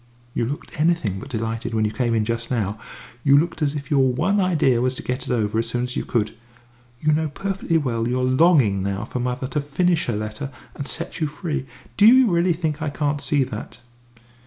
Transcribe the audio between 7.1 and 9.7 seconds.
know perfectly well you're longing now for mother to